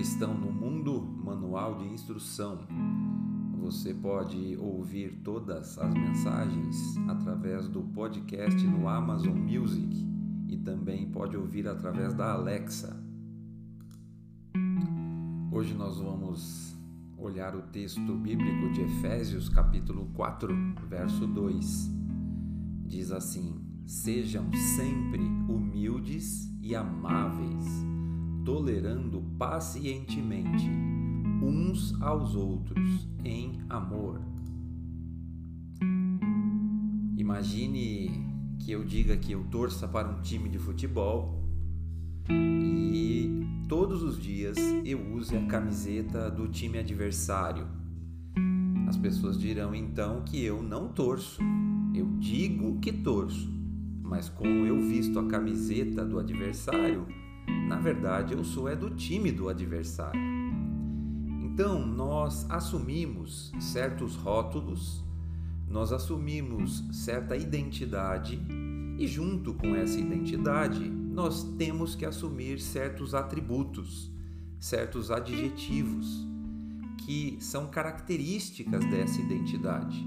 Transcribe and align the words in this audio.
Cristão 0.00 0.32
no 0.32 0.50
Mundo 0.50 0.98
Manual 1.22 1.76
de 1.76 1.84
Instrução. 1.84 2.60
Você 3.58 3.92
pode 3.92 4.56
ouvir 4.56 5.20
todas 5.22 5.76
as 5.76 5.92
mensagens 5.92 6.96
através 7.06 7.68
do 7.68 7.82
podcast 7.82 8.66
no 8.66 8.88
Amazon 8.88 9.36
Music 9.36 9.94
e 10.48 10.56
também 10.56 11.10
pode 11.10 11.36
ouvir 11.36 11.68
através 11.68 12.14
da 12.14 12.32
Alexa. 12.32 12.98
Hoje 15.52 15.74
nós 15.74 15.98
vamos 15.98 16.74
olhar 17.18 17.54
o 17.54 17.60
texto 17.60 18.14
bíblico 18.14 18.72
de 18.72 18.80
Efésios, 18.80 19.50
capítulo 19.50 20.06
4, 20.14 20.48
verso 20.88 21.26
2. 21.26 21.90
Diz 22.86 23.12
assim: 23.12 23.60
Sejam 23.84 24.50
sempre 24.54 25.20
humildes 25.46 26.50
e 26.62 26.74
amáveis 26.74 27.99
tolerando 28.44 29.22
pacientemente 29.38 30.68
uns 31.42 32.00
aos 32.00 32.34
outros 32.34 33.08
em 33.24 33.60
amor. 33.68 34.20
Imagine 37.16 38.26
que 38.58 38.72
eu 38.72 38.84
diga 38.84 39.16
que 39.16 39.32
eu 39.32 39.44
torça 39.44 39.88
para 39.88 40.08
um 40.08 40.20
time 40.20 40.48
de 40.48 40.58
futebol 40.58 41.40
e 42.28 43.46
todos 43.68 44.02
os 44.02 44.20
dias 44.20 44.56
eu 44.84 45.14
use 45.14 45.36
a 45.36 45.46
camiseta 45.46 46.30
do 46.30 46.48
time 46.48 46.78
adversário. 46.78 47.66
As 48.88 48.96
pessoas 48.96 49.38
dirão 49.38 49.74
então 49.74 50.22
que 50.22 50.42
eu 50.42 50.62
não 50.62 50.88
torço. 50.88 51.40
Eu 51.94 52.06
digo 52.18 52.78
que 52.80 52.92
torço, 52.92 53.48
mas 54.02 54.28
como 54.28 54.66
eu 54.66 54.80
visto 54.80 55.18
a 55.18 55.26
camiseta 55.26 56.04
do 56.04 56.18
adversário, 56.18 57.06
na 57.68 57.78
verdade, 57.78 58.34
eu 58.34 58.44
sou 58.44 58.68
é 58.68 58.74
do 58.74 58.90
time 58.90 59.30
do 59.30 59.48
adversário. 59.48 60.20
Então, 61.42 61.86
nós 61.86 62.46
assumimos 62.50 63.52
certos 63.60 64.16
rótulos, 64.16 65.04
nós 65.68 65.92
assumimos 65.92 66.84
certa 66.92 67.36
identidade 67.36 68.40
e 68.98 69.06
junto 69.06 69.54
com 69.54 69.74
essa 69.74 69.98
identidade, 69.98 70.80
nós 70.88 71.42
temos 71.56 71.94
que 71.94 72.04
assumir 72.04 72.60
certos 72.60 73.14
atributos, 73.14 74.10
certos 74.58 75.10
adjetivos 75.10 76.26
que 76.98 77.38
são 77.40 77.66
características 77.66 78.84
dessa 78.86 79.20
identidade. 79.20 80.06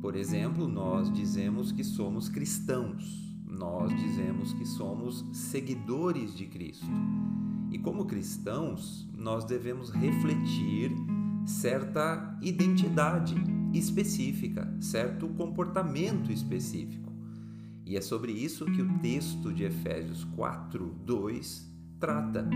Por 0.00 0.14
exemplo, 0.14 0.68
nós 0.68 1.12
dizemos 1.12 1.72
que 1.72 1.82
somos 1.82 2.28
cristãos 2.28 3.25
nós 3.46 3.94
dizemos 3.96 4.52
que 4.52 4.66
somos 4.66 5.24
seguidores 5.32 6.34
de 6.36 6.46
Cristo. 6.46 6.86
E 7.70 7.78
como 7.78 8.04
cristãos, 8.04 9.08
nós 9.16 9.44
devemos 9.44 9.90
refletir 9.90 10.92
certa 11.46 12.38
identidade 12.42 13.34
específica, 13.72 14.72
certo 14.80 15.28
comportamento 15.28 16.32
específico. 16.32 17.12
E 17.84 17.96
é 17.96 18.00
sobre 18.00 18.32
isso 18.32 18.64
que 18.66 18.82
o 18.82 18.98
texto 18.98 19.52
de 19.52 19.64
Efésios 19.64 20.24
4, 20.36 20.94
2 21.04 21.72
trata, 22.00 22.48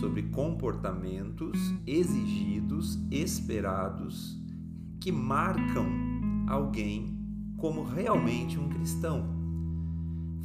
sobre 0.00 0.22
comportamentos 0.24 1.58
exigidos, 1.86 2.98
esperados, 3.10 4.38
que 5.00 5.10
marcam 5.10 5.86
alguém 6.46 7.16
como 7.56 7.82
realmente 7.82 8.58
um 8.58 8.68
cristão 8.68 9.37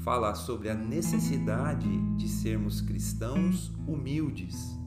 fala 0.03 0.35
sobre 0.35 0.69
a 0.69 0.75
necessidade 0.75 1.87
de 2.17 2.27
sermos 2.27 2.81
cristãos 2.81 3.71
humildes, 3.87 4.77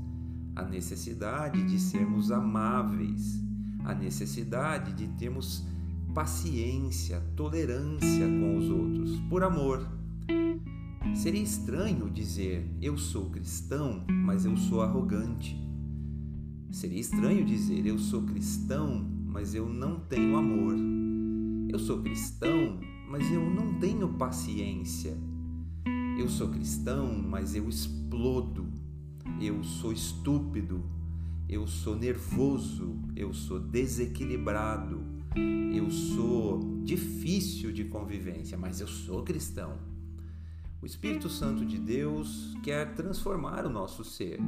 a 0.54 0.62
necessidade 0.62 1.64
de 1.64 1.78
sermos 1.80 2.30
amáveis, 2.30 3.40
a 3.82 3.94
necessidade 3.94 4.92
de 4.92 5.08
termos 5.16 5.66
paciência, 6.14 7.20
tolerância 7.34 8.26
com 8.26 8.58
os 8.58 8.68
outros, 8.68 9.18
por 9.30 9.42
amor. 9.42 9.88
Seria 11.14 11.42
estranho 11.42 12.10
dizer 12.10 12.68
eu 12.82 12.98
sou 12.98 13.30
cristão, 13.30 14.04
mas 14.08 14.44
eu 14.44 14.56
sou 14.56 14.82
arrogante. 14.82 15.58
Seria 16.70 17.00
estranho 17.00 17.44
dizer 17.44 17.86
eu 17.86 17.98
sou 17.98 18.22
cristão, 18.22 19.02
mas 19.24 19.54
eu 19.54 19.66
não 19.66 19.98
tenho 19.98 20.36
amor. 20.36 20.74
Eu 21.70 21.78
sou 21.78 22.02
cristão, 22.02 22.78
mas 23.08 23.30
eu 23.30 23.48
não 23.48 23.78
tenho 23.78 24.08
paciência. 24.08 25.16
Eu 26.18 26.28
sou 26.28 26.48
cristão, 26.48 27.12
mas 27.22 27.54
eu 27.54 27.68
explodo. 27.68 28.66
Eu 29.40 29.62
sou 29.62 29.92
estúpido. 29.92 30.84
Eu 31.48 31.66
sou 31.66 31.96
nervoso. 31.96 32.96
Eu 33.14 33.32
sou 33.32 33.60
desequilibrado. 33.60 35.04
Eu 35.72 35.90
sou 35.90 36.82
difícil 36.82 37.70
de 37.72 37.84
convivência, 37.84 38.56
mas 38.56 38.80
eu 38.80 38.86
sou 38.86 39.22
cristão. 39.22 39.78
O 40.80 40.86
Espírito 40.86 41.28
Santo 41.28 41.64
de 41.64 41.78
Deus 41.78 42.56
quer 42.62 42.94
transformar 42.94 43.66
o 43.66 43.70
nosso 43.70 44.04
ser, 44.04 44.38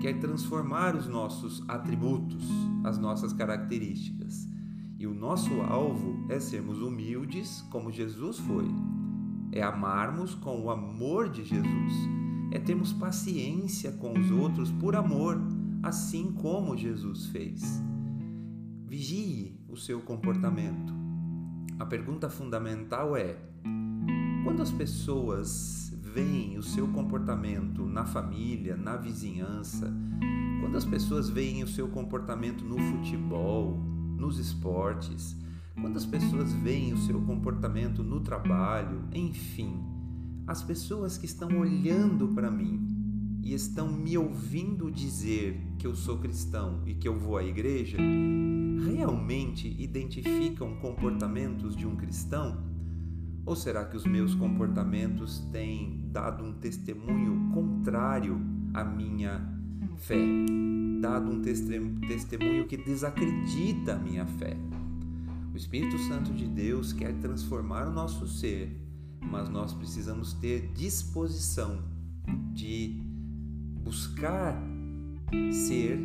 quer 0.00 0.18
transformar 0.18 0.96
os 0.96 1.06
nossos 1.06 1.62
atributos, 1.68 2.44
as 2.82 2.98
nossas 2.98 3.32
características. 3.32 4.48
E 4.98 5.06
o 5.06 5.12
nosso 5.12 5.60
alvo 5.60 6.26
é 6.30 6.40
sermos 6.40 6.80
humildes 6.80 7.60
como 7.70 7.92
Jesus 7.92 8.38
foi, 8.38 8.66
é 9.52 9.62
amarmos 9.62 10.34
com 10.34 10.58
o 10.60 10.70
amor 10.70 11.28
de 11.28 11.44
Jesus, 11.44 11.92
é 12.50 12.58
termos 12.58 12.94
paciência 12.94 13.92
com 13.92 14.18
os 14.18 14.30
outros 14.30 14.70
por 14.72 14.96
amor, 14.96 15.38
assim 15.82 16.32
como 16.32 16.76
Jesus 16.76 17.26
fez. 17.26 17.82
Vigie 18.86 19.60
o 19.68 19.76
seu 19.76 20.00
comportamento. 20.00 20.94
A 21.78 21.84
pergunta 21.84 22.30
fundamental 22.30 23.14
é: 23.14 23.36
quando 24.44 24.62
as 24.62 24.70
pessoas 24.70 25.94
veem 26.02 26.56
o 26.56 26.62
seu 26.62 26.88
comportamento 26.88 27.84
na 27.84 28.06
família, 28.06 28.74
na 28.74 28.96
vizinhança, 28.96 29.92
quando 30.60 30.76
as 30.76 30.86
pessoas 30.86 31.28
veem 31.28 31.62
o 31.62 31.68
seu 31.68 31.88
comportamento 31.88 32.64
no 32.64 32.78
futebol, 32.78 33.95
nos 34.16 34.38
esportes, 34.38 35.36
quando 35.80 35.96
as 35.96 36.06
pessoas 36.06 36.52
veem 36.52 36.92
o 36.92 36.98
seu 36.98 37.20
comportamento 37.20 38.02
no 38.02 38.20
trabalho, 38.20 39.04
enfim, 39.12 39.78
as 40.46 40.62
pessoas 40.62 41.18
que 41.18 41.26
estão 41.26 41.48
olhando 41.58 42.28
para 42.28 42.50
mim 42.50 42.86
e 43.42 43.52
estão 43.52 43.92
me 43.92 44.16
ouvindo 44.16 44.90
dizer 44.90 45.60
que 45.78 45.86
eu 45.86 45.94
sou 45.94 46.18
cristão 46.18 46.82
e 46.86 46.94
que 46.94 47.06
eu 47.06 47.18
vou 47.18 47.36
à 47.36 47.44
igreja, 47.44 47.98
realmente 48.84 49.68
identificam 49.80 50.76
comportamentos 50.76 51.76
de 51.76 51.86
um 51.86 51.94
cristão? 51.94 52.64
Ou 53.44 53.54
será 53.54 53.84
que 53.84 53.96
os 53.96 54.04
meus 54.04 54.34
comportamentos 54.34 55.38
têm 55.52 56.08
dado 56.10 56.42
um 56.42 56.54
testemunho 56.54 57.50
contrário 57.52 58.40
à 58.74 58.82
minha 58.82 59.46
fé? 59.96 60.75
Dado 61.00 61.30
um 61.30 61.40
testemunho 61.40 62.66
que 62.66 62.76
desacredita 62.76 63.94
a 63.94 63.98
minha 63.98 64.26
fé. 64.26 64.56
O 65.52 65.56
Espírito 65.56 65.98
Santo 66.00 66.32
de 66.32 66.46
Deus 66.46 66.92
quer 66.92 67.14
transformar 67.14 67.88
o 67.88 67.92
nosso 67.92 68.26
ser, 68.26 68.78
mas 69.20 69.48
nós 69.48 69.72
precisamos 69.72 70.32
ter 70.34 70.72
disposição 70.74 71.82
de 72.52 73.00
buscar 73.82 74.60
ser 75.52 75.98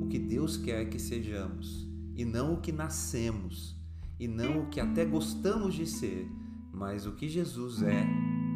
o 0.00 0.06
que 0.06 0.18
Deus 0.18 0.56
quer 0.56 0.88
que 0.88 0.98
sejamos 0.98 1.86
e 2.16 2.24
não 2.24 2.54
o 2.54 2.60
que 2.60 2.72
nascemos 2.72 3.76
e 4.18 4.26
não 4.26 4.62
o 4.62 4.66
que 4.66 4.80
até 4.80 5.04
gostamos 5.04 5.74
de 5.74 5.86
ser, 5.86 6.28
mas 6.72 7.06
o 7.06 7.12
que 7.12 7.28
Jesus 7.28 7.82
é 7.82 8.04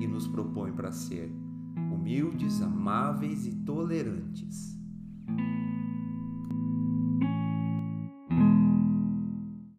e 0.01 0.07
nos 0.07 0.27
propõe 0.27 0.73
para 0.73 0.91
ser 0.91 1.31
humildes, 1.93 2.61
amáveis 2.61 3.47
e 3.47 3.53
tolerantes. 3.53 4.72